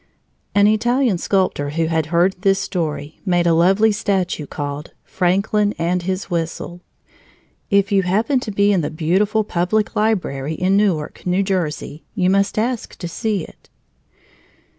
[0.55, 6.01] An Italian sculptor who had heard this story made a lovely statue called "Franklin and
[6.01, 6.81] his Whistle."
[7.69, 12.31] If you happen to be in the beautiful Public Library in Newark, New Jersey, you
[12.31, 13.69] must ask to see it.